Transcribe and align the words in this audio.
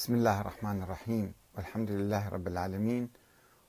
بسم 0.00 0.14
الله 0.14 0.40
الرحمن 0.40 0.82
الرحيم. 0.82 1.34
والحمد 1.56 1.90
لله 1.90 2.28
رب 2.28 2.48
العالمين 2.48 3.10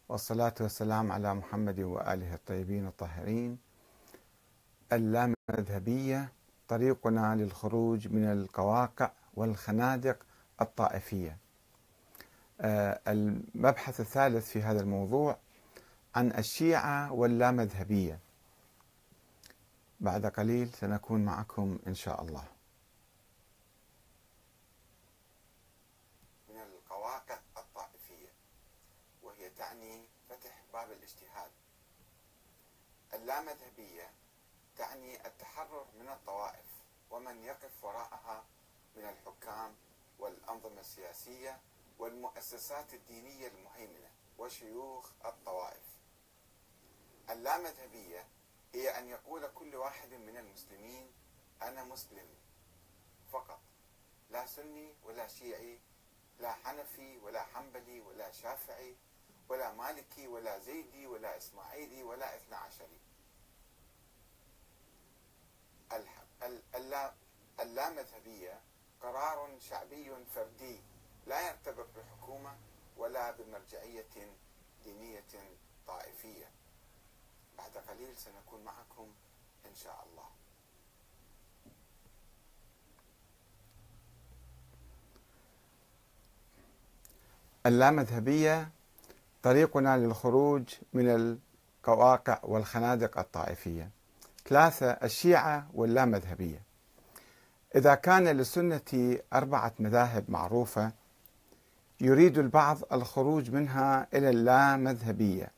والصلاة 0.09 0.53
والسلام 0.61 1.11
على 1.11 1.33
محمد 1.33 1.79
وآله 1.79 2.33
الطيبين 2.33 2.87
الطاهرين. 2.87 3.57
اللامذهبية 4.93 6.31
طريقنا 6.67 7.35
للخروج 7.35 8.07
من 8.07 8.23
القواقع 8.23 9.11
والخنادق 9.33 10.17
الطائفية. 10.61 11.37
آه، 12.61 12.99
المبحث 13.07 13.99
الثالث 13.99 14.49
في 14.49 14.61
هذا 14.61 14.81
الموضوع 14.81 15.37
عن 16.15 16.31
الشيعة 16.31 17.13
واللامذهبية. 17.13 18.19
بعد 19.99 20.25
قليل 20.25 20.69
سنكون 20.69 21.25
معكم 21.25 21.79
إن 21.87 21.93
شاء 21.93 22.21
الله 22.21 22.43
من 26.49 26.80
القواقع 26.91 27.39
الطائفية 27.57 28.33
وهي 29.23 29.49
تعني 29.49 30.07
فتح 30.29 30.63
باب 30.73 30.91
الاجتهاد. 30.91 31.51
اللامذهبية 33.13 34.13
تعني 34.77 35.27
التحرر 35.27 35.87
من 35.99 36.09
الطوائف 36.09 36.65
ومن 37.11 37.43
يقف 37.43 37.83
وراءها 37.83 38.45
من 38.95 39.03
الحكام 39.03 39.75
والأنظمة 40.19 40.79
السياسية 40.79 41.59
والمؤسسات 41.99 42.93
الدينية 42.93 43.47
المهيمنة 43.47 44.11
وشيوخ 44.37 45.11
الطوائف. 45.25 45.99
اللامذهبية 47.29 48.27
هي 48.73 48.99
أن 48.99 49.07
يقول 49.09 49.47
كل 49.47 49.75
واحد 49.75 50.13
من 50.13 50.37
المسلمين 50.37 51.11
أنا 51.61 51.83
مسلم. 51.83 52.27
فقط. 53.31 53.59
لا 54.29 54.45
سني 54.45 54.93
ولا 55.03 55.27
شيعي 55.27 55.79
لا 56.41 56.53
حنفي 56.53 57.17
ولا 57.17 57.43
حنبلي 57.43 58.01
ولا 58.01 58.31
شافعي 58.31 58.95
ولا 59.49 59.71
مالكي 59.71 60.27
ولا 60.27 60.59
زيدي 60.59 61.07
ولا 61.07 61.37
إسماعيلي 61.37 62.03
ولا 62.03 62.35
اثنى 62.35 62.55
عشري. 62.55 62.99
اللامذهبية 67.59 68.61
قرار 69.01 69.59
شعبي 69.59 70.25
فردي 70.35 70.81
لا 71.27 71.47
يرتبط 71.47 71.87
بحكومة 71.97 72.57
ولا 72.97 73.31
بمرجعية 73.31 74.33
دينية 74.83 75.57
طائفية. 75.87 76.51
بعد 77.57 77.77
قليل 77.77 78.17
سنكون 78.17 78.63
معكم 78.63 79.13
إن 79.65 79.75
شاء 79.75 80.03
الله. 80.03 80.29
اللامذهبية 87.65 88.69
طريقنا 89.43 89.97
للخروج 89.97 90.63
من 90.93 91.37
القواقع 91.83 92.39
والخنادق 92.43 93.19
الطائفية. 93.19 93.89
ثلاثة 94.47 94.91
الشيعة 94.91 95.67
واللامذهبية. 95.73 96.61
إذا 97.75 97.95
كان 97.95 98.27
للسنة 98.27 99.17
أربعة 99.33 99.73
مذاهب 99.79 100.25
معروفة 100.29 100.91
يريد 102.01 102.37
البعض 102.37 102.77
الخروج 102.93 103.51
منها 103.51 104.07
إلى 104.13 104.29
اللامذهبية. 104.29 105.51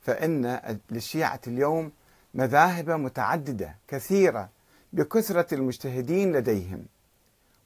فإن 0.00 0.60
للشيعة 0.90 1.40
اليوم 1.46 1.92
مذاهب 2.34 2.90
متعددة 2.90 3.76
كثيرة 3.88 4.48
بكثرة 4.92 5.54
المجتهدين 5.54 6.32
لديهم. 6.32 6.86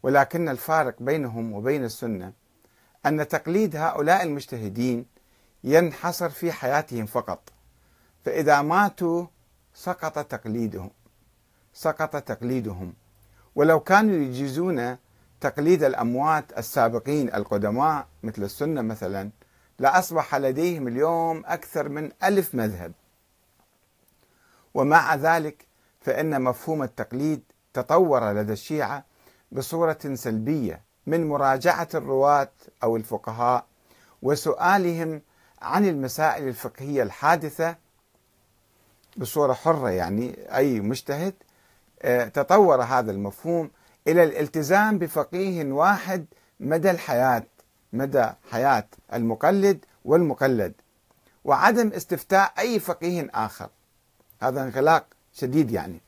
ولكن 0.07 0.49
الفارق 0.49 0.95
بينهم 1.01 1.53
وبين 1.53 1.85
السنة 1.85 2.33
أن 3.07 3.29
تقليد 3.29 3.77
هؤلاء 3.77 4.23
المجتهدين 4.23 5.07
ينحصر 5.65 6.29
في 6.29 6.53
حياتهم 6.53 7.07
فقط. 7.07 7.53
فإذا 8.25 8.63
ماتوا 8.63 9.27
سقط 9.75 10.19
تقليدهم 10.19 10.91
سقط 11.73 12.17
تقليدهم. 12.17 12.95
ولو 13.55 13.81
كانوا 13.81 14.15
يجيزون 14.15 14.97
تقليد 15.41 15.83
الأموات 15.83 16.59
السابقين 16.59 17.35
القدماء 17.35 18.07
مثل 18.23 18.43
السنة 18.43 18.83
مثلا 18.83 19.31
لأصبح 19.79 20.35
لديهم 20.35 20.89
اليوم 20.89 21.43
أكثر 21.47 21.89
من 21.89 22.13
ألف 22.25 22.55
مذهب. 22.55 22.93
ومع 24.75 25.15
ذلك 25.15 25.67
فإن 26.01 26.43
مفهوم 26.43 26.83
التقليد 26.83 27.43
تطور 27.73 28.33
لدى 28.33 28.53
الشيعة 28.53 29.05
بصورة 29.53 29.99
سلبية 30.15 30.83
من 31.07 31.29
مراجعة 31.29 31.89
الرواة 31.95 32.53
أو 32.83 32.97
الفقهاء 32.97 33.67
وسؤالهم 34.23 35.23
عن 35.63 35.89
المسائل 35.89 36.49
الفقهية 36.49 37.03
الحادثة 37.03 37.77
بصورة 39.17 39.53
حرة 39.53 39.91
يعني 39.91 40.57
أي 40.57 40.81
مجتهد 40.81 41.35
آه، 42.03 42.25
تطور 42.29 42.83
هذا 42.83 43.11
المفهوم 43.11 43.71
إلى 44.09 44.25
الالتزام 44.25 44.99
بفقيه 44.99 45.73
واحد 45.73 46.27
مدى 46.61 46.91
الحياة 46.91 47.43
مدى 47.93 48.27
حياة 48.51 48.89
المقلد 49.13 49.85
والمقلد 50.05 50.73
وعدم 51.45 51.89
استفتاء 51.89 52.53
أي 52.59 52.79
فقيه 52.79 53.31
آخر. 53.35 53.69
هذا 54.43 54.63
انغلاق 54.63 55.07
شديد 55.33 55.71
يعني. 55.71 56.01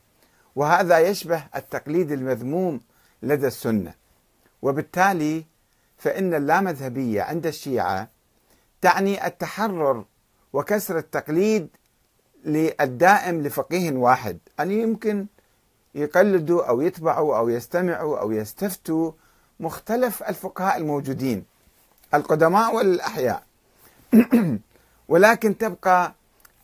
وهذا 0.55 0.99
يشبه 0.99 1.43
التقليد 1.55 2.11
المذموم 2.11 2.81
لدى 3.23 3.47
السنة. 3.47 3.93
وبالتالي 4.61 5.45
فإن 5.97 6.33
اللامذهبية 6.33 7.21
عند 7.21 7.45
الشيعة 7.45 8.09
تعني 8.81 9.27
التحرر 9.27 10.05
وكسر 10.53 10.97
التقليد 10.97 11.67
للدائم 12.45 13.41
لفقيه 13.41 13.91
واحد. 13.91 14.37
أن 14.59 14.71
يمكن 14.71 15.25
يقلدوا 15.95 16.69
أو 16.69 16.81
يتبعوا 16.81 17.37
أو 17.37 17.49
يستمعوا 17.49 18.19
أو 18.19 18.31
يستفتوا 18.31 19.11
مختلف 19.59 20.23
الفقهاء 20.23 20.77
الموجودين 20.77 21.45
القدماء 22.13 22.75
والأحياء. 22.75 23.43
ولكن 25.09 25.57
تبقى 25.57 26.13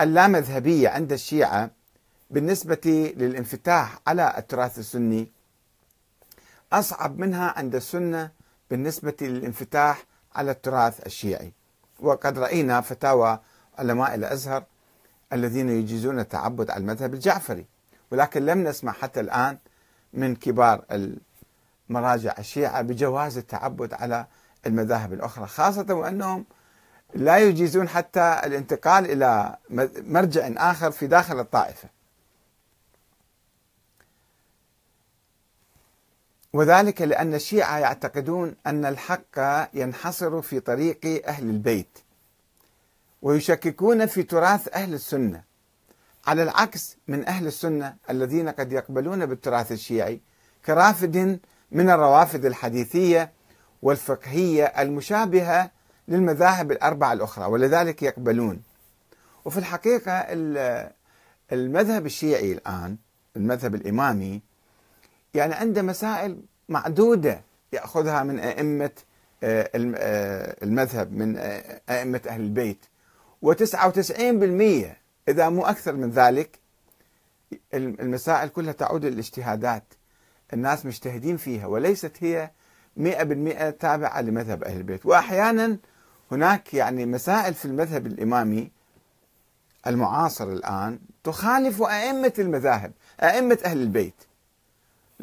اللامذهبية 0.01 0.89
عند 0.89 1.11
الشيعة 1.11 1.71
بالنسبة 2.29 3.13
للانفتاح 3.17 3.99
على 4.07 4.33
التراث 4.37 4.79
السني 4.79 5.31
أصعب 6.73 7.19
منها 7.19 7.53
عند 7.57 7.75
السنة 7.75 8.31
بالنسبة 8.69 9.13
للانفتاح 9.21 10.05
على 10.35 10.51
التراث 10.51 11.05
الشيعي. 11.05 11.53
وقد 11.99 12.39
رأينا 12.39 12.81
فتاوى 12.81 13.39
علماء 13.77 14.15
الأزهر 14.15 14.63
الذين 15.33 15.69
يجيزون 15.69 16.19
التعبد 16.19 16.69
على 16.69 16.81
المذهب 16.81 17.13
الجعفري 17.13 17.65
ولكن 18.11 18.45
لم 18.45 18.63
نسمع 18.63 18.91
حتى 18.91 19.19
الآن 19.19 19.57
من 20.13 20.35
كبار 20.35 20.85
المراجع 21.89 22.35
الشيعة 22.39 22.81
بجواز 22.81 23.37
التعبد 23.37 23.93
على 23.93 24.25
المذاهب 24.65 25.13
الأخرى 25.13 25.47
خاصة 25.47 25.93
وأنهم 25.93 26.45
لا 27.13 27.37
يجيزون 27.37 27.89
حتى 27.89 28.41
الانتقال 28.45 29.11
إلى 29.11 29.55
مرجع 29.97 30.71
آخر 30.71 30.91
في 30.91 31.07
داخل 31.07 31.39
الطائفة. 31.39 31.89
وذلك 36.55 37.01
لأن 37.01 37.33
الشيعة 37.33 37.77
يعتقدون 37.77 38.55
أن 38.67 38.85
الحق 38.85 39.39
ينحصر 39.73 40.41
في 40.41 40.59
طريق 40.59 41.23
أهل 41.27 41.49
البيت 41.49 41.99
ويشككون 43.21 44.05
في 44.05 44.23
تراث 44.23 44.73
أهل 44.73 44.93
السنة. 44.93 45.43
على 46.27 46.43
العكس 46.43 46.97
من 47.07 47.27
أهل 47.27 47.47
السنة 47.47 47.95
الذين 48.09 48.49
قد 48.49 48.71
يقبلون 48.71 49.25
بالتراث 49.25 49.71
الشيعي 49.71 50.21
كرافد 50.65 51.39
من 51.71 51.89
الروافد 51.89 52.45
الحديثية 52.45 53.31
والفقهية 53.81 54.65
المشابهة 54.65 55.71
للمذاهب 56.07 56.71
الأربعة 56.71 57.13
الأخرى 57.13 57.45
ولذلك 57.45 58.03
يقبلون. 58.03 58.61
وفي 59.45 59.57
الحقيقة 59.57 60.25
المذهب 61.51 62.05
الشيعي 62.05 62.51
الآن 62.51 62.97
المذهب 63.35 63.75
الإمامي 63.75 64.41
يعني 65.35 65.53
عنده 65.53 65.81
مسائل 65.81 66.37
معدودة 66.69 67.41
يأخذها 67.73 68.23
من 68.23 68.39
أئمة 68.39 68.91
آه، 69.43 69.69
آه، 69.75 70.55
المذهب 70.63 71.11
من 71.13 71.37
آه، 71.37 71.81
أئمة 71.89 72.21
أهل 72.27 72.41
البيت. 72.41 72.85
و99% 73.45 74.95
إذا 75.29 75.49
مو 75.49 75.65
أكثر 75.65 75.93
من 75.93 76.09
ذلك 76.09 76.59
المسائل 77.73 78.49
كلها 78.49 78.73
تعود 78.73 79.05
للاجتهادات 79.05 79.83
الناس 80.53 80.85
مجتهدين 80.85 81.37
فيها 81.37 81.67
وليست 81.67 82.11
هي 82.19 82.51
مئة 82.97 83.23
بالمئة 83.23 83.69
تابعة 83.69 84.21
لمذهب 84.21 84.63
أهل 84.63 84.77
البيت. 84.77 85.05
وأحيانا 85.05 85.77
هناك 86.31 86.73
يعني 86.73 87.05
مسائل 87.05 87.53
في 87.53 87.65
المذهب 87.65 88.07
الإمامي 88.07 88.71
المعاصر 89.87 90.43
الآن 90.43 90.99
تخالف 91.23 91.81
أئمة 91.81 92.33
المذاهب 92.39 92.91
أئمة 93.21 93.59
أهل 93.65 93.81
البيت. 93.81 94.24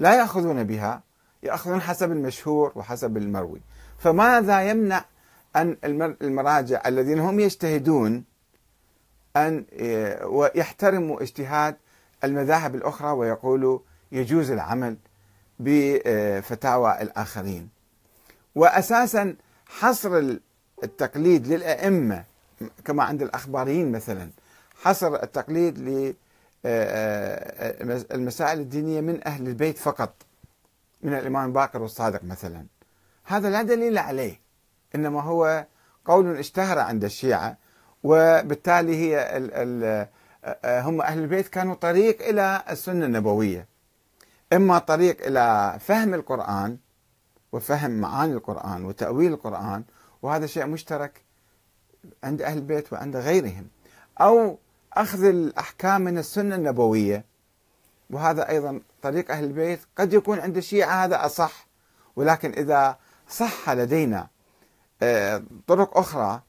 لا 0.03 0.15
يأخذون 0.15 0.65
بها 0.65 1.03
يأخذون 1.43 1.81
حسب 1.81 2.13
المشهور 2.13 2.73
وحسب 2.75 3.17
المروي. 3.17 3.61
فماذا 3.99 4.71
يمنع 4.71 5.05
أن 5.57 5.77
المراجع 6.23 6.83
الذين 6.87 7.19
هم 7.19 7.41
يجتهدون 7.41 8.25
أن 9.37 9.65
يحترموا 10.55 11.23
اجتهاد 11.23 11.77
المذاهب 12.25 12.75
الأخرى 12.75 13.11
ويقولوا 13.11 13.79
يجوز 14.13 14.51
العمل 14.51 14.97
بفتاوى 15.59 17.03
الآخرين؟ 17.03 17.69
وأساسا 18.55 19.35
حصر 19.67 20.37
التقليد 20.85 21.47
للأئمة 21.47 22.25
كما 22.85 23.05
عند 23.05 23.23
الأخباريين 23.23 23.93
مثلا 23.93 24.31
حصر 24.83 25.23
التقليد 25.23 26.15
للمسائل 26.65 28.61
الدينية 28.61 29.01
من 29.01 29.27
أهل 29.27 29.47
البيت 29.47 29.79
فقط 29.79 30.15
من 31.03 31.15
الإمام 31.15 31.53
باكر 31.53 31.83
والصادق 31.83 32.25
مثلا. 32.25 32.67
هذا 33.25 33.51
لا 33.51 33.63
دليل 33.63 33.99
عليه 33.99 34.41
إنما 34.95 35.23
هو 35.23 35.67
قول 36.05 36.37
اشتهر 36.37 36.79
عند 36.79 37.05
الشيعة 37.05 37.57
وبالتالي 38.03 38.97
هي 38.97 39.37
ال 39.37 39.51
ال 39.55 40.09
هم 40.67 41.01
أهل 41.01 41.19
البيت 41.19 41.49
كانوا 41.49 41.75
طريق 41.75 42.23
إلى 42.29 42.63
السنة 42.71 43.07
النبوية. 43.07 43.67
إما 44.53 44.79
طريق 44.79 45.27
إلى 45.27 45.77
فهم 45.81 46.15
القرآن 46.15 46.77
وفهم 47.53 47.91
معاني 47.91 48.33
القرآن 48.33 48.85
وتأويل 48.85 49.33
القرآن 49.33 49.85
وهذا 50.23 50.47
شيء 50.47 50.67
مشترك 50.67 51.23
عند 52.25 52.43
أهل 52.43 52.59
البيت 52.59 52.93
وعند 52.93 53.17
غيرهم. 53.17 53.67
أو 54.21 54.59
أخذ 54.97 55.25
الأحكام 55.25 56.01
من 56.01 56.19
السنة 56.19 56.55
النبوية. 56.55 57.25
وهذا 58.11 58.49
أيضا 58.49 58.81
طريق 59.03 59.31
أهل 59.31 59.45
البيت. 59.45 59.81
قد 59.99 60.13
يكون 60.13 60.41
عند 60.41 60.57
الشيعة 60.57 61.05
هذا 61.05 61.27
أصح 61.27 61.67
ولكن 62.17 62.53
إذا 62.53 62.97
صح 63.29 63.71
لدينا 63.71 64.27
آه، 65.03 65.43
طرق 65.67 65.99
أخرى 65.99 66.43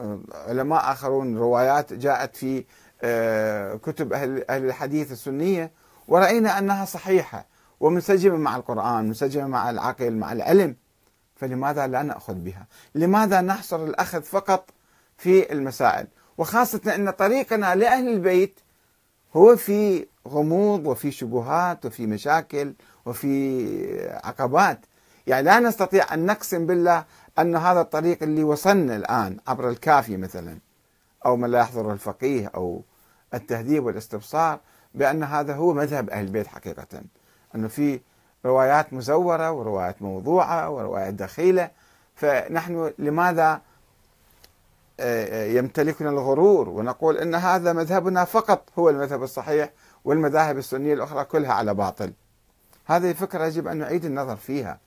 آه، 0.00 0.18
علماء 0.32 0.92
آخرون 0.92 1.38
روايات 1.38 1.92
جاءت 1.92 2.36
في 2.36 2.64
آه، 3.02 3.74
كتب 3.74 4.12
أهل 4.12 4.44
الحديث 4.50 5.12
السنية 5.12 5.70
ورأينا 6.08 6.58
أنها 6.58 6.84
صحيحة 6.84 7.46
ومنسجمة 7.80 8.36
مع 8.36 8.56
القرآن 8.56 9.04
منسجمة 9.04 9.46
مع 9.46 9.70
العقل 9.70 10.12
مع 10.12 10.32
العلم. 10.32 10.76
فلماذا 11.36 11.86
لا 11.86 12.02
نأخذ 12.02 12.34
بها؟ 12.34 12.66
لماذا 12.94 13.40
نحصر 13.40 13.84
الأخذ 13.84 14.22
فقط 14.22 14.70
في 15.18 15.52
المسائل؟ 15.52 16.06
وخاصة 16.38 16.94
أن 16.94 17.10
طريقنا 17.10 17.74
لأهل 17.74 18.08
البيت 18.08 18.60
هو 19.36 19.56
في 19.56 20.06
غموض 20.28 20.86
وفي 20.86 21.10
شبهات 21.10 21.86
وفي 21.86 22.06
مشاكل 22.06 22.74
وفي 23.06 24.08
عقبات. 24.24 24.78
يعني 25.26 25.42
لا 25.42 25.60
نستطيع 25.60 26.14
أن 26.14 26.26
نقسم 26.26 26.66
بالله 26.66 27.04
أن 27.38 27.56
هذا 27.56 27.80
الطريق 27.80 28.22
اللي 28.22 28.44
وصلنا 28.44 28.96
الآن 28.96 29.36
عبر 29.46 29.68
الكافي 29.68 30.16
مثلا 30.16 30.58
أو 31.26 31.36
من 31.36 31.50
لا 31.50 31.58
يحضر 31.58 31.92
الفقيه 31.92 32.50
أو 32.54 32.82
التهذيب 33.34 33.84
والاستبصار 33.84 34.60
بأن 34.94 35.22
هذا 35.22 35.54
هو 35.54 35.72
مذهب 35.72 36.10
أهل 36.10 36.24
البيت 36.24 36.46
حقيقة. 36.46 37.02
أنه 37.54 37.68
في 37.68 38.00
روايات 38.46 38.92
مزورة 38.92 39.52
وروايات 39.52 40.02
موضوعة 40.02 40.70
وروايات 40.70 41.14
دخيلة. 41.14 41.70
فنحن 42.14 42.92
لماذا 42.98 43.60
يمتلكنا 45.56 46.10
الغرور 46.10 46.68
ونقول 46.68 47.18
إن 47.18 47.34
هذا 47.34 47.72
مذهبنا 47.72 48.24
فقط 48.24 48.68
هو 48.78 48.90
المذهب 48.90 49.22
الصحيح 49.22 49.70
والمذاهب 50.04 50.58
السنية 50.58 50.94
الأخرى 50.94 51.24
كلها 51.24 51.52
على 51.52 51.74
باطل. 51.74 52.12
هذه 52.86 53.12
فكرة 53.12 53.44
يجب 53.44 53.68
أن 53.68 53.76
نعيد 53.76 54.04
النظر 54.04 54.36
فيها 54.36 54.78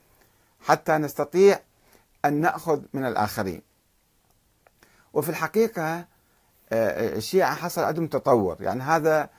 حتى 0.61 0.97
نستطيع 0.97 1.59
أن 2.25 2.33
نأخذ 2.41 2.81
من 2.93 3.05
الآخرين. 3.05 3.61
وفي 5.13 5.29
الحقيقة 5.29 6.05
آه، 6.71 7.15
الشيعة 7.15 7.55
حصل 7.55 7.83
عندهم 7.83 8.07
تطور، 8.07 8.57
يعني 8.59 8.83
هذا 8.83 9.29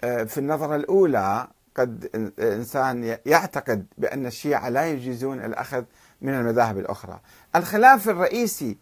في 0.00 0.38
النظرة 0.38 0.76
الأولى 0.76 1.48
قد 1.76 2.10
إنسان 2.38 3.18
يعتقد 3.26 3.86
بأن 3.98 4.26
الشيعة 4.26 4.68
لا 4.68 4.86
يجيزون 4.86 5.44
الأخذ 5.44 5.84
من 6.20 6.34
المذاهب 6.34 6.78
الأخرى. 6.78 7.20
الخلاف 7.56 8.08
الرئيسي 8.08 8.78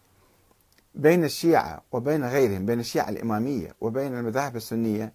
بين 0.94 1.24
الشيعة 1.24 1.82
وبين 1.92 2.24
غيرهم 2.24 2.66
بين 2.66 2.80
الشيعة 2.80 3.08
الإمامية 3.08 3.74
وبين 3.80 4.14
المذاهب 4.18 4.56
السنية 4.56 5.12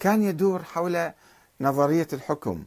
كان 0.00 0.22
يدور 0.22 0.62
حول 0.62 1.10
نظرية 1.60 2.08
الحكم 2.12 2.64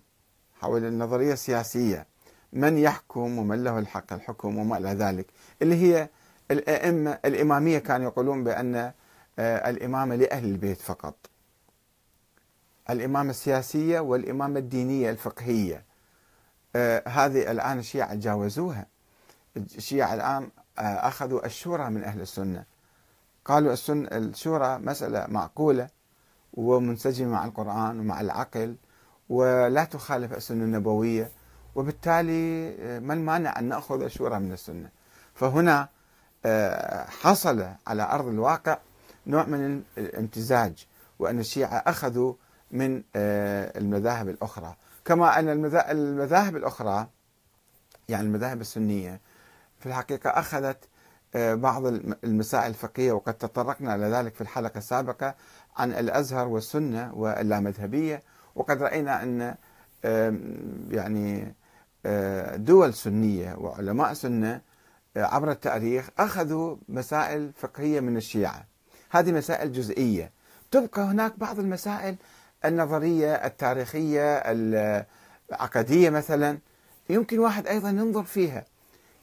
حول 0.62 0.86
النظرية 0.86 1.34
السياسية 1.34 2.07
من 2.54 2.78
يحكم 2.78 3.38
ومن 3.40 3.63
له 3.63 3.80
الحق 3.80 4.13
الحكم 4.13 4.57
وما 4.57 4.78
إلى 4.78 4.90
ذلك 4.90 5.25
اللي 5.62 5.75
هي 5.75 6.10
الأئمة 6.51 7.19
الإمامية 7.25 7.80
كانوا 7.80 8.06
يقولون 8.07 8.44
بأن 8.44 8.75
آه، 9.40 9.69
الإمامة 9.69 10.16
لأهل 10.16 10.45
البيت 10.45 10.81
فقط. 10.81 11.16
الإمامة 12.90 13.30
السياسية 13.30 14.00
والإمامة 14.00 14.60
الدينية 14.60 15.10
الفقهية 15.10 15.86
آه، 16.75 17.04
هذه 17.07 17.51
الآن 17.51 17.80
الشيعة 17.80 18.16
تجاوزوها. 18.16 18.86
الشيعة 19.57 20.13
الآن 20.13 20.50
أخذوا 20.77 21.45
الشورى 21.45 21.89
من 21.89 22.03
أهل 22.03 22.21
السنة. 22.21 22.63
قالوا 23.45 23.73
السنة 23.73 24.07
الشورى 24.11 24.77
مسألة 24.77 25.25
معقولة 25.27 25.89
ومنسجمة 26.53 27.31
مع 27.31 27.45
القرآن 27.45 27.99
ومع 27.99 28.21
العقل 28.21 28.75
ولا 29.29 29.83
تخالف 29.83 30.33
السنة 30.33 30.63
النبوية. 30.63 31.31
وبالتالي 31.75 32.75
آه، 32.79 32.99
ما 32.99 33.13
المانع 33.13 33.59
أن 33.59 33.63
نأخذ 33.63 34.01
الشورى 34.01 34.39
من 34.39 34.51
السنة. 34.53 34.89
فهنا 35.33 35.89
آه، 36.45 37.05
حصل 37.09 37.67
على 37.87 38.03
أرض 38.03 38.27
الواقع 38.27 38.77
نوع 39.27 39.45
من 39.45 39.83
الامتزاج 39.97 40.87
وأن 41.19 41.39
الشيعة 41.39 41.77
أخذوا 41.87 42.33
من 42.71 43.03
المذاهب 43.15 44.29
الأخرى. 44.29 44.75
كما 45.05 45.39
أن 45.39 45.49
المذاهب 45.75 46.55
الأخرى 46.55 47.07
يعني 48.09 48.27
المذاهب 48.27 48.61
السنية 48.61 49.21
في 49.83 49.89
الحقيقة 49.89 50.30
أخذت 50.30 50.77
آه، 51.35 51.56
بعض 51.56 51.85
المسائل 52.24 52.69
الفقهية 52.69 53.12
وقد 53.12 53.33
تطرقنا 53.33 53.95
إلى 53.95 54.06
ذلك 54.06 54.35
في 54.35 54.41
الحلقة 54.41 54.77
السابقة 54.77 55.35
عن 55.77 55.91
الأزهر 55.91 56.47
والسنة 56.47 57.12
واللامذهبية 57.13 58.24
وقد 58.56 58.81
رأينا 58.81 59.24
أن 59.24 59.56
يعني 60.91 61.56
آه، 62.06 62.56
دول 62.56 62.94
سنية 62.94 63.56
وعلماء 63.56 64.13
سنة 64.13 64.61
آه، 65.18 65.23
عبر 65.23 65.52
التاريخ 65.52 66.09
أخذوا 66.19 66.75
مسائل 66.90 67.52
فقهية 67.57 67.99
من 67.99 68.18
الشيعة. 68.18 68.66
هذه 69.09 69.31
مسائل 69.31 69.71
جزئية. 69.71 70.31
تبقى 70.71 71.02
هناك 71.02 71.40
بعض 71.40 71.59
المسائل 71.59 72.16
النظرية 72.66 73.33
التاريخية 73.33 74.37
العقدية 75.52 76.09
مثلا 76.09 76.57
يمكن 77.09 77.40
واحد 77.40 77.68
أيضا 77.68 77.90
ينظر 77.90 78.23
فيها. 78.23 78.66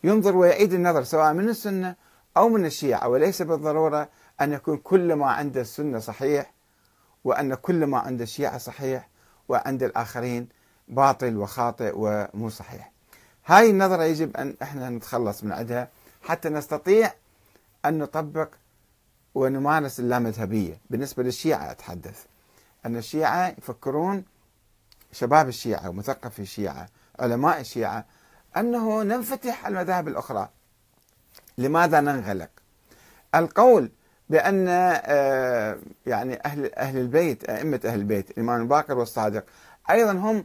ينظر 0.04 0.37
ويعيد 0.37 0.73
النظر 0.73 1.02
سواء 1.04 1.33
من 1.33 1.49
السنة 1.49 1.95
أو 2.37 2.49
من 2.49 2.66
الشيعة 2.66 3.09
وليس 3.09 3.42
بالضرورة 3.42 4.09
أن 4.40 4.52
يكون 4.52 4.76
كل 4.76 5.12
ما 5.12 5.30
عند 5.30 5.57
السنة 5.59 5.99
صحيح 5.99 6.52
وأن 7.25 7.54
كل 7.54 7.87
ما 7.87 7.99
عند 7.99 8.21
الشيعة 8.21 8.59
صحيح 8.59 9.09
وعند 9.49 9.83
الآخرين 9.83 10.49
باطل 10.88 11.37
وخاطئ 11.37 11.92
ومو 11.97 12.49
صحيح. 12.49 12.92
هاي 13.47 13.71
النظرة 13.71 14.02
يجب 14.02 14.37
أن 14.37 14.57
إحنا 14.62 14.90
نتخلص 14.90 15.45
من 15.45 15.52
عندها 15.52 15.88
حتى 16.23 16.49
نستطيع 16.49 17.12
أن 17.85 17.99
نطبق 17.99 18.49
ونمارس 19.35 20.00
اللامذهبية. 20.00 20.80
بالنسبة 20.90 21.23
للشيعة 21.23 21.71
أتحدث. 21.71 22.25
أن 22.87 22.97
الشيعة 22.97 23.49
يفكرون 23.59 24.25
شباب 25.12 25.49
الشيعة 25.49 25.88
ومثقفي 25.88 26.42
الشيعة 26.42 26.88
علماء 27.19 27.61
الشيعة 27.61 28.04
أنه 28.57 29.02
ننفتح 29.02 29.66
المذاهب 29.66 30.09
الأخرى. 30.09 30.49
لماذا 31.59 32.00
ننغلق؟ 32.00 32.50
القول 33.35 33.90
بأن 34.30 34.66
آه، 34.69 35.78
يعني 36.07 36.40
أهل 36.45 36.75
أهل 36.75 36.99
البيت 36.99 37.50
أئمة 37.50 37.80
أهل 37.85 37.99
البيت 37.99 38.30
الإمام 38.30 38.62
الباقر 38.62 38.99
والصادق 38.99 39.45
أيضا 39.90 40.12
هم 40.12 40.45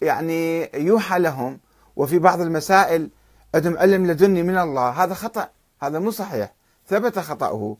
يعني 0.00 0.70
يوحى 0.74 1.18
لهم 1.18 1.60
وفي 1.96 2.18
بعض 2.18 2.40
المسائل 2.40 3.10
عندهم 3.54 3.78
علم 3.78 4.06
لدني 4.06 4.42
من 4.42 4.58
الله. 4.58 4.90
هذا 4.90 5.14
خطأ 5.14 5.48
هذا 5.82 5.98
مو 5.98 6.10
صحيح. 6.10 6.52
ثبت 6.88 7.18
خطأه. 7.18 7.76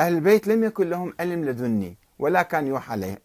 أهل 0.00 0.14
البيت 0.14 0.48
لم 0.48 0.64
يكن 0.64 0.90
لهم 0.90 1.14
علم 1.20 1.44
لدني 1.44 1.96
ولا 2.18 2.42
كان 2.42 2.66
يوحى 2.66 3.16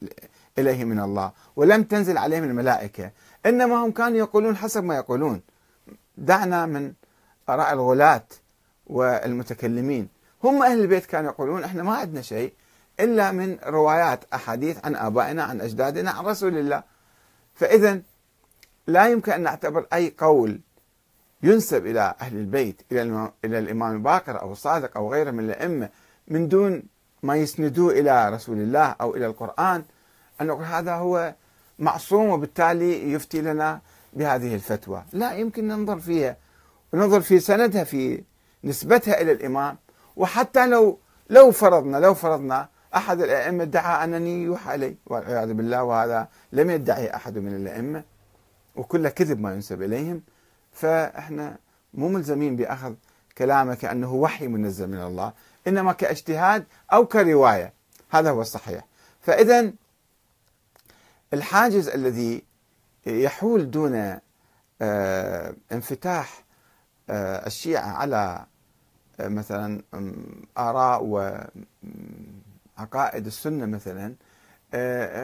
إليه 0.58 0.84
من 0.84 1.00
الله 1.00 1.32
ولم 1.55 1.84
تنزل 1.84 2.17
عليهم 2.17 2.44
الملائكة. 2.44 3.12
إنما 3.46 3.75
هم 3.75 3.91
كانوا 3.91 4.17
يقولون 4.17 4.58
حسب 4.58 4.84
ما 4.84 4.96
يقولون. 4.96 5.41
دعنا 6.17 6.65
من 6.65 6.93
آراء 7.50 7.74
الغلاة 7.74 8.27
والمتكلمين. 8.88 10.10
هم 10.43 10.63
أهل 10.63 10.81
البيت 10.81 11.05
كانوا 11.05 11.31
يقولون 11.31 11.63
إحنا 11.63 11.84
ما 11.84 11.95
عندنا 11.95 12.22
شيء 12.22 12.53
إلا 13.00 13.31
من 13.31 13.57
روايات 13.63 14.24
أحاديث 14.34 14.86
عن 14.86 14.95
آبائنا 14.95 15.43
عن 15.43 15.62
أجدادنا 15.62 16.12
عن 16.12 16.25
رسول 16.25 16.57
الله. 16.57 16.84
فإذا 17.53 18.01
لا 18.88 19.07
يمكن 19.07 19.31
أن 19.31 19.41
نعتبر 19.41 19.88
أي 19.93 20.13
قول 20.17 20.60
ينسب 21.43 21.86
إلى 21.86 22.15
أهل 22.22 22.38
البيت 22.38 22.81
إلى 22.91 23.31
إلى 23.45 23.60
الإمام 23.60 23.95
الباقر 23.95 24.41
أو 24.41 24.51
الصادق 24.51 24.98
أو 24.98 25.13
غيره 25.13 25.31
من 25.31 25.43
الأئمة 25.45 25.89
من 26.27 26.48
دون 26.48 26.84
ما 27.24 27.36
يسندوه 27.36 27.91
إلى 27.91 28.29
رسول 28.29 28.57
الله 28.57 28.95
أو 29.01 29.15
إلى 29.15 29.25
القرآن. 29.25 29.84
أن 30.41 30.48
نقول 30.48 30.63
هذا 30.63 30.95
هو 30.95 31.36
معصوم 31.79 32.29
وبالتالي 32.29 33.12
يفتي 33.12 33.41
لنا 33.41 33.81
بهذه 34.15 34.55
الفتوى. 34.55 35.03
لا 35.13 35.34
يمكن 35.34 35.67
ننظر 35.67 36.00
فيها 36.00 36.38
وننظر 36.93 37.22
في 37.22 37.39
سندها 37.39 37.84
في 37.84 38.24
نسبتها 38.63 39.22
إلى 39.22 39.31
الإمام. 39.31 39.77
وحتى 40.15 40.67
لو 40.67 41.00
لو 41.29 41.51
فرضنا 41.51 41.98
لو 41.98 42.13
فرضنا 42.13 42.69
أحد 42.95 43.22
الأئمة 43.22 43.63
ادعى 43.63 44.03
أنني 44.03 44.43
يوحى 44.43 44.72
علي 44.72 44.95
والعياذ 45.05 45.53
بالله 45.53 45.84
وهذا 45.84 46.27
لم 46.51 46.69
يدعي 46.69 47.15
أحد 47.15 47.38
من 47.38 47.55
الأئمة 47.55 48.03
وكله 48.75 49.10
كذب 49.10 49.39
ما 49.39 49.53
ينسب 49.53 49.81
إليهم 49.81 50.22
فإحنا 50.72 51.57
مو 51.93 52.10
ملزمين 52.10 52.55
بأخذ 52.55 52.93
كلامه 53.38 53.75
كأنه 53.75 54.13
وحي 54.13 54.48
منزل 54.48 54.88
من 54.88 55.01
الله 55.01 55.34
إنما 55.67 55.93
كاجتهاد 55.93 56.65
أو 56.93 57.05
كرواية. 57.05 57.74
هذا 58.10 58.29
هو 58.29 58.41
الصحيح. 58.41 58.86
فإذا 59.22 59.72
الحاجز 61.34 61.89
الذي 61.89 62.43
يحول 63.06 63.72
دون 63.72 64.20
آه، 64.82 65.54
انفتاح 65.72 66.44
آه، 67.10 67.48
الشيعة 67.48 67.92
على 67.92 68.46
آه، 69.20 69.28
مثلا 69.28 69.82
آراء 70.58 71.04
وعقائد 72.78 73.26
السنة 73.26 73.66
مثلا. 73.66 74.16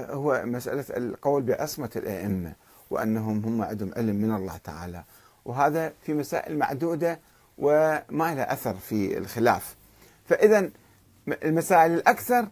هو 0.09 0.41
مسألة 0.45 0.85
القول 0.89 1.43
بعصمة 1.43 1.89
الأئمة 1.95 2.53
وأنهم 2.89 3.45
هم 3.45 3.61
عندهم 3.61 3.91
علم 3.97 4.15
من 4.15 4.35
الله 4.35 4.57
تعالى. 4.57 5.03
وهذا 5.45 5.93
في 6.03 6.13
مسائل 6.13 6.57
معدودة 6.57 7.19
وما 7.57 8.35
لها 8.35 8.53
أثر 8.53 8.73
في 8.73 9.17
الخلاف. 9.17 9.75
فإذا 10.25 10.69
المسائل 11.27 11.91
الأكثر 11.91 12.47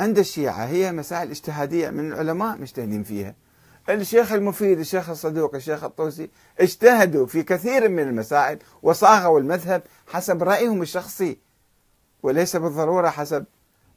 عند 0.00 0.18
الشيعة 0.18 0.64
هي 0.66 0.92
مسائل 0.92 1.30
اجتهادية 1.30 1.90
من 1.90 2.12
العلماء 2.12 2.58
مجتهدين 2.58 3.02
فيها. 3.02 3.34
الشيخ 3.88 4.32
المفيد 4.32 4.78
الشيخ 4.78 5.10
الصدوق 5.10 5.54
الشيخ 5.54 5.84
الطوسي 5.84 6.30
اجتهدوا 6.60 7.26
في 7.26 7.42
كثير 7.42 7.88
من 7.88 8.02
المسائل 8.02 8.58
وصاغوا 8.82 9.40
المذهب 9.40 9.82
حسب 10.06 10.42
رأيهم 10.42 10.82
الشخصي 10.82 11.38
وليس 12.22 12.56
بالضرورة 12.56 13.08
حسب 13.08 13.44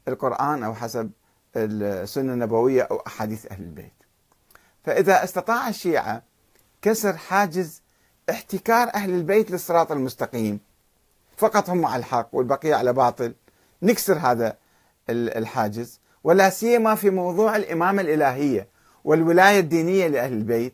القرآن 0.07 0.63
أو 0.63 0.73
حسب 0.73 1.11
السنة 1.55 2.33
النبوية 2.33 2.81
أو 2.91 3.03
أحاديث 3.07 3.51
أهل 3.51 3.63
البيت. 3.63 3.93
فإذا 4.83 5.23
استطاع 5.23 5.69
الشيعة 5.69 6.23
كسر 6.81 7.17
حاجز 7.17 7.81
احتكار 8.29 8.93
أهل 8.95 9.09
البيت 9.09 9.51
للصراط 9.51 9.91
المستقيم 9.91 10.59
فقط 11.37 11.69
هم 11.69 11.85
على 11.85 11.99
الحق 11.99 12.29
والبقية 12.31 12.75
على 12.75 12.93
باطل 12.93 13.33
نكسر 13.81 14.17
هذا 14.17 14.57
الحاجز. 15.09 15.99
ولا 16.23 16.49
سيما 16.49 16.95
في 16.95 17.09
موضوع 17.09 17.55
الإمامة 17.55 18.01
الإلهية. 18.01 18.67
والولاية 19.03 19.59
الدينية 19.59 20.07
لأهل 20.07 20.33
البيت 20.33 20.73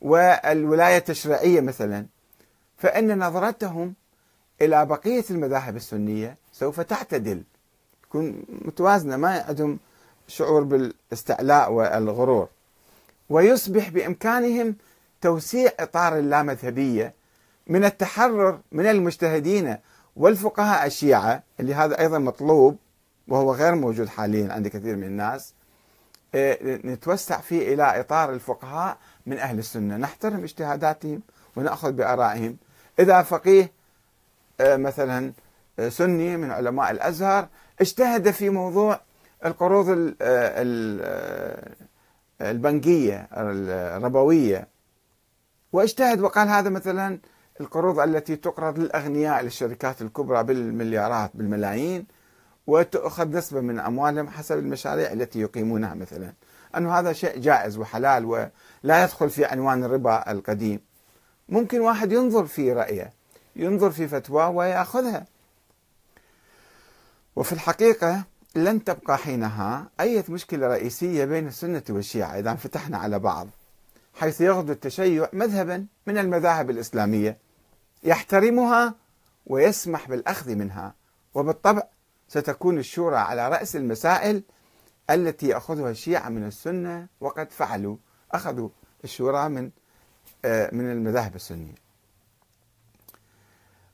والولاية 0.00 0.96
التشريعية 0.96 1.60
مثلا 1.60 2.06
فإن 2.78 3.18
نظرتهم 3.18 3.94
إلى 4.62 4.86
بقية 4.86 5.24
المذاهب 5.30 5.76
السنية 5.76 6.36
سوف 6.52 6.80
تعتدل. 6.80 7.42
تكون 8.02 8.42
متوازنة 8.48 9.16
ما 9.16 9.44
عندهم 9.48 9.78
شعور 10.28 10.62
بالاستعلاء 10.62 11.72
والغرور. 11.72 12.48
ويصبح 13.30 13.88
بإمكانهم 13.88 14.74
توسيع 15.20 15.70
إطار 15.80 16.18
اللامذهبية 16.18 17.14
من 17.66 17.84
التحرر 17.84 18.60
من 18.72 18.86
المجتهدين 18.86 19.76
والفقهاء 20.16 20.86
الشيعة 20.86 21.42
اللي 21.60 21.74
هذا 21.74 22.00
أيضا 22.00 22.18
مطلوب 22.18 22.76
وهو 23.28 23.54
غير 23.54 23.74
موجود 23.74 24.08
حاليا 24.08 24.52
عند 24.52 24.68
كثير 24.68 24.96
من 24.96 25.04
الناس. 25.04 25.54
نتوسع 26.34 27.40
فيه 27.40 27.74
إلى 27.74 28.00
إطار 28.00 28.32
الفقهاء 28.32 28.98
من 29.26 29.38
أهل 29.38 29.58
السنة. 29.58 29.96
نحترم 29.96 30.42
اجتهاداتهم 30.42 31.22
ونأخذ 31.56 31.92
بآرائهم. 31.92 32.56
إذا 32.98 33.22
فقيه 33.22 33.72
إيه، 34.60 34.76
مثلا 34.76 35.32
إيه، 35.78 35.88
سني 35.88 36.36
من 36.36 36.50
علماء 36.50 36.90
الأزهر 36.90 37.48
اجتهد 37.80 38.30
في 38.30 38.50
موضوع 38.50 39.00
القروض 39.44 40.14
البنكية 42.40 43.28
الربوية 43.32 44.68
واجتهد 45.72 46.20
وقال 46.20 46.48
هذا 46.48 46.70
مثلا 46.70 47.18
القروض 47.60 48.00
التي 48.00 48.36
تقرض 48.36 48.78
للأغنياء 48.78 49.42
للشركات 49.42 50.02
الكبرى 50.02 50.42
بالمليارات 50.42 51.30
بالملايين. 51.34 52.06
وتؤخذ 52.68 53.28
نسبة 53.28 53.60
من 53.60 53.78
أموالهم 53.78 54.28
حسب 54.28 54.58
المشاريع 54.58 55.12
التي 55.12 55.40
يقيمونها 55.40 55.94
مثلا. 55.94 56.32
أنه 56.76 56.98
هذا 56.98 57.12
شيء 57.12 57.38
جائز 57.38 57.78
وحلال 57.78 58.24
ولا 58.24 59.04
يدخل 59.04 59.30
في 59.30 59.44
عنوان 59.44 59.84
الربا 59.84 60.30
القديم. 60.30 60.80
ممكن 61.48 61.80
واحد 61.80 62.12
ينظر 62.12 62.46
في 62.46 62.72
رأيه 62.72 63.12
ينظر 63.56 63.90
في 63.90 64.08
فتواه 64.08 64.48
ويأخذها. 64.50 65.26
وفي 67.36 67.52
الحقيقة 67.52 68.24
لن 68.54 68.84
تبقى 68.84 69.18
حينها 69.18 69.88
أي 70.00 70.24
مشكلة 70.28 70.66
رئيسية 70.66 71.24
بين 71.24 71.48
السنة 71.48 71.82
والشيعة 71.90 72.38
إذا 72.38 72.50
انفتحنا 72.50 72.98
على 72.98 73.18
بعض 73.18 73.48
حيث 74.14 74.40
يغدو 74.40 74.72
التشيع 74.72 75.28
مذهبا 75.32 75.86
من 76.06 76.18
المذاهب 76.18 76.70
الإسلامية 76.70 77.38
يحترمها 78.04 78.94
ويسمح 79.46 80.08
بالأخذ 80.08 80.54
منها. 80.54 80.94
وبالطبع 81.34 81.82
ستكون 82.28 82.78
الشورى 82.78 83.16
على 83.16 83.48
رأس 83.48 83.76
المسائل 83.76 84.42
التي 85.10 85.48
يأخذها 85.48 85.90
الشيعة 85.90 86.28
من 86.28 86.46
السنة 86.46 87.06
وقد 87.20 87.50
فعلوا 87.50 87.96
أخذوا 88.32 88.68
الشورى 89.04 89.48
من 89.48 89.70
آه، 90.44 90.70
من 90.72 90.92
المذاهب 90.92 91.34
السنية. 91.36 91.74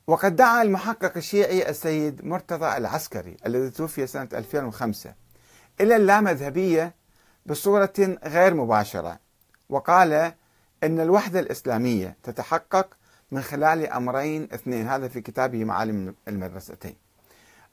وقد 0.06 0.36
دعا 0.36 0.62
المحقق 0.62 1.16
الشيعي 1.16 1.68
السيد 1.70 2.24
مرتضى 2.24 2.76
العسكري 2.76 3.36
الذي 3.46 3.70
توفي 3.70 4.06
سنة 4.06 4.28
2005 4.32 5.14
إلى 5.80 5.96
اللامذهبية 5.96 6.94
بصورة 7.46 8.18
غير 8.24 8.54
مباشرة 8.54 9.18
وقال 9.68 10.12
أن 10.82 11.00
الوحدة 11.00 11.40
الإسلامية 11.40 12.16
تتحقق 12.22 12.96
من 13.30 13.42
خلال 13.42 13.86
أمرين 13.86 14.42
اثنين 14.52 14.88
هذا 14.88 15.08
في 15.08 15.20
كتابه 15.20 15.64
معالم 15.64 16.14
المدرستين. 16.28 17.03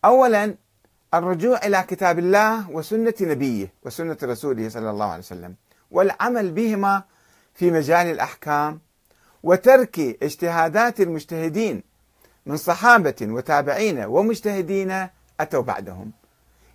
اولا 0.06 0.56
الرجوع 1.14 1.58
إلى 1.66 1.84
كتاب 1.88 2.20
الله 2.20 2.70
وسنة 2.70 3.14
نبيه 3.22 3.74
وسنة 3.84 4.18
رسوله 4.24 4.70
صلى 4.70 4.90
الله 4.90 5.06
عليه 5.06 5.20
وسلم 5.20 5.56
والعمل 5.92 6.52
بهما 6.52 7.04
في 7.54 7.72
مجال 7.72 8.08
الأحكام 8.08 8.80
وترك 9.44 10.00
اجتهادات 10.00 11.02
المجتهدين 11.02 11.84
من 12.46 12.58
صحابة 12.58 13.16
وتابعين 13.22 14.00
ومجتهدين 14.06 15.08
أتوا 15.40 15.62
بعدهم. 15.62 16.12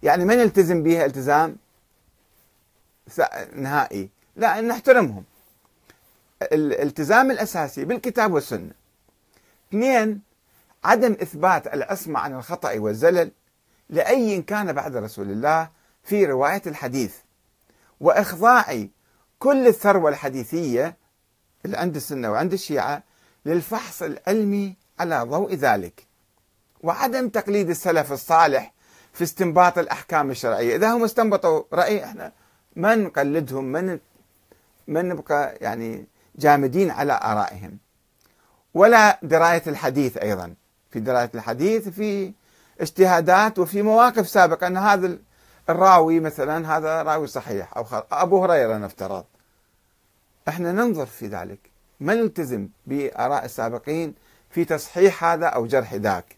يعني 0.02 0.24
من 0.24 0.40
التزم 0.40 0.82
بها 0.82 1.04
التزام 1.04 1.56
نهائي؟ 3.54 4.10
لا 4.36 4.60
نحترمهم. 4.60 5.24
الالتزام 6.42 7.30
الأساسي 7.30 7.84
بالكتاب 7.84 8.32
والسنة. 8.32 8.70
اثنين 9.68 10.20
عدم 10.86 11.12
إثبات 11.12 11.74
العصمة 11.74 12.20
عن 12.20 12.34
الخطأ 12.34 12.78
والزلل 12.78 13.30
لأي 13.90 14.42
كان 14.42 14.72
بعد 14.72 14.96
رسول 14.96 15.30
الله 15.30 15.70
في 16.02 16.24
رواية 16.24 16.62
الحديث. 16.66 17.14
وإخضاع 18.00 18.86
كل 19.38 19.66
الثروة 19.66 20.10
الحديثية 20.10 20.96
اللي 21.64 21.76
عند 21.76 21.96
السنة 21.96 22.30
وعند 22.30 22.52
الشيعة 22.52 23.02
للفحص 23.46 24.02
العلمي 24.02 24.76
على 25.00 25.22
ضوء 25.22 25.54
ذلك. 25.54 26.06
وعدم 26.80 27.28
تقليد 27.28 27.70
السلف 27.70 28.12
الصالح 28.12 28.72
في 29.12 29.24
استنباط 29.24 29.78
الأحكام 29.78 30.30
الشرعية. 30.30 30.76
إذا 30.76 30.92
هم 30.92 31.04
استنبطوا 31.04 31.62
رأي 31.72 32.04
إحنا 32.04 32.32
ما 32.76 32.94
نقلدهم 32.94 33.64
من 33.64 33.98
ما 34.86 35.02
نبقى 35.02 35.56
يعني 35.60 36.06
جامدين 36.36 36.90
على 36.90 37.20
آرائهم. 37.22 37.78
ولا 38.74 39.18
دراية 39.22 39.62
الحديث 39.66 40.16
أيضا. 40.16 40.54
في 40.96 41.00
دراية 41.00 41.30
الحديث 41.34 41.88
في 41.88 42.32
اجتهادات 42.80 43.58
وفي 43.58 43.82
مواقف 43.82 44.28
سابقة. 44.28 44.66
أن 44.66 44.76
هذا 44.76 45.18
الراوي 45.68 46.20
مثلا 46.20 46.76
هذا 46.76 47.02
راوي 47.02 47.26
صحيح 47.26 47.76
أو 47.76 47.86
أبو 48.12 48.44
هريرة 48.44 48.76
نفترض. 48.76 49.24
إحنا 50.48 50.72
ننظر 50.72 51.06
في 51.06 51.26
ذلك. 51.26 51.58
ما 52.00 52.14
نلتزم 52.14 52.68
بآراء 52.86 53.44
السابقين 53.44 54.14
في 54.50 54.64
تصحيح 54.64 55.24
هذا 55.24 55.46
أو 55.46 55.66
جرح 55.66 55.94
ذاك. 55.94 56.36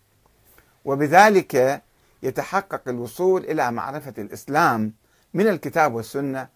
وبذلك 0.84 1.82
يتحقق 2.22 2.88
الوصول 2.88 3.44
إلى 3.44 3.70
معرفة 3.70 4.14
الإسلام 4.18 4.92
من 5.34 5.48
الكتاب 5.48 5.94
والسنة 5.94 6.48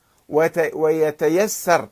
ويتيسر 0.75 1.89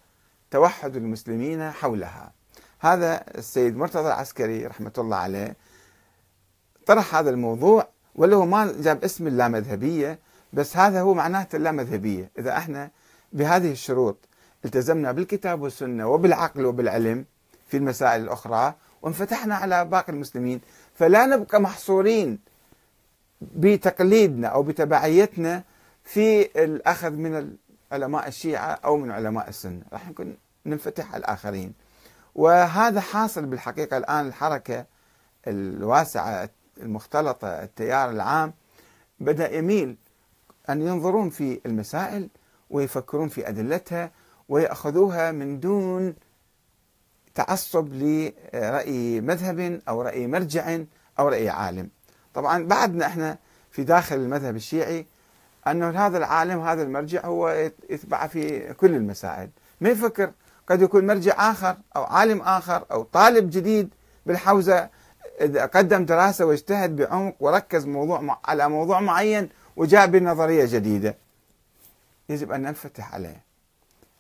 توحد 0.51 0.97
المسلمين 0.97 1.71
حولها. 1.71 2.33
هذا 2.79 3.25
السيد 3.39 3.77
مرتضى 3.77 4.09
العسكري 4.09 4.67
رحمة 4.67 4.93
الله 4.99 5.17
عليه 5.17 5.57
طرح 6.87 7.15
هذا 7.15 7.31
الموضوع 7.31 7.89
ولو 8.15 8.47
ما 8.47 8.73
جاب 8.81 9.05
اسم 9.05 9.27
اللامذهبية 9.27 10.19
بس 10.53 10.77
هذا 10.77 11.01
هو 11.01 11.15
معناته 11.15 11.57
اللامذهبية. 11.57 12.31
إذا 12.39 12.57
إحنا 12.57 12.91
بهذه 13.33 13.73
الشروط 13.73 14.17
التزمنا 14.65 15.13
بالكتاب 15.13 15.63
والسنة 15.63 16.09
وبالعقل 16.09 16.67
وبالعلم 16.67 17.25
في 17.69 17.77
المسائل 17.77 18.23
الأخرى 18.23 18.75
وانفتحنا 19.03 19.55
على 19.55 19.85
باقي 19.85 20.13
المسلمين 20.13 20.61
فلا 20.95 21.27
نبقى 21.27 21.61
محصورين 21.61 22.39
بتقليدنا 23.41 24.49
أو 24.49 24.63
بتبعيتنا 24.63 25.63
في 26.05 26.43
الأخذ 26.65 27.11
من 27.11 27.57
علماء 27.93 28.29
الشيعة 28.29 28.73
أو 28.85 28.97
من 28.97 29.11
علماء 29.11 29.49
السنة. 29.49 29.83
راح 29.93 30.09
نكون 30.09 30.37
ننفتح 30.67 31.15
على 31.15 31.21
الآخرين. 31.21 31.73
وهذا 32.35 33.01
حاصل 33.01 33.47
بالحقيقة 33.47 33.97
الآن 33.97 34.27
الحركة 34.27 34.87
الواسعة 35.47 36.49
المختلطة 36.83 37.49
التيار 37.49 38.11
العام. 38.11 38.53
بدأ 39.21 39.55
يميل 39.55 39.97
أن 40.71 40.83
ينظرون 40.83 41.31
في 41.31 41.61
المسائل 41.67 42.29
ويفكرون 42.71 43.29
في 43.29 43.49
أدلتها 43.49 44.11
ويأخذوها 44.49 45.33
من 45.33 45.61
دون 45.61 46.15
تعصب 47.35 47.89
لرأي 47.93 49.21
مذهب 49.21 49.81
أو 49.89 50.03
رأي 50.03 50.27
مرجع 50.27 50.79
أو 51.19 51.29
رأي 51.29 51.49
عالم. 51.49 51.89
طبعا 52.35 52.65
بعدنا 52.65 53.07
إحنا 53.07 53.39
في 53.71 53.85
داخل 53.85 54.17
المذهب 54.17 54.57
الشيعي 54.57 55.07
أنه 55.67 56.07
هذا 56.07 56.19
العالم 56.19 56.61
هذا 56.61 56.83
المرجع 56.83 57.27
هو 57.27 57.71
يتبع 57.91 58.27
في 58.27 58.73
كل 58.75 58.95
المسائل. 58.95 59.51
ما 59.81 59.89
يفكر 59.89 60.33
قد 60.69 60.83
يكون 60.83 61.07
مرجع 61.07 61.51
آخر 61.51 61.77
أو 61.97 62.05
عالم 62.05 62.41
آخر 62.43 62.85
أو 62.93 63.03
طالب 63.03 63.51
جديد 63.51 63.95
بالحوزة 64.27 64.89
قدم 65.41 66.05
دراسة 66.05 66.45
واجتهد 66.45 66.97
بعمق 66.97 67.35
وركز 67.41 67.87
موضوع 67.87 68.39
على 68.45 68.69
موضوع 68.69 69.01
معين 69.01 69.49
وجاء 69.77 70.07
بنظرية 70.07 70.65
جديدة. 70.65 71.17
يجب 72.29 72.53
أن 72.53 72.63
ننفتح 72.63 73.15
عليه. 73.15 73.43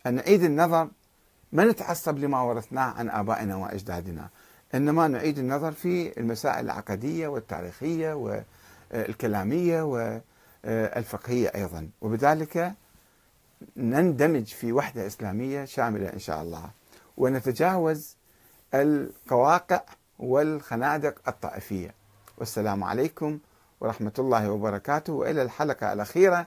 أن 0.07 0.15
نعيد 0.15 0.43
النظر 0.43 0.89
ما 1.53 1.65
نتعصب 1.65 2.19
لما 2.19 2.41
ورثناه 2.41 2.91
عن 2.93 3.11
آبائنا 3.11 3.57
وأجدادنا. 3.57 4.29
إنما 4.75 5.09
نعيد 5.09 5.39
النظر 5.39 5.73
في 5.73 6.21
المسائل 6.21 6.65
العقدية 6.65 7.29
والتاريخية 7.29 8.41
والكلامية 8.93 9.83
والفقهية 9.83 11.53
أيضا. 11.55 11.89
وبذلك 12.00 12.75
نندمج 13.77 14.45
في 14.45 14.73
وحدة 14.73 15.07
إسلامية 15.07 15.65
شاملة 15.65 16.12
إن 16.12 16.19
شاء 16.19 16.43
الله. 16.43 16.71
ونتجاوز 17.17 18.17
القواقع 18.75 19.83
والخنادق 20.21 21.29
الطائفية. 21.29 21.95
والسلام 22.39 22.85
عليكم 22.85 23.39
ورحمة 23.81 24.12
الله 24.19 24.50
وبركاته. 24.50 25.12
وإلى 25.12 25.43
الحلقة 25.43 25.93
الأخيرة 25.93 26.47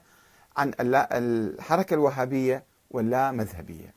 عن 0.57 0.73
الحركة 0.79 1.93
الوهابية 1.93 2.63
واللا 2.91 3.31
مذهبية. 3.31 3.93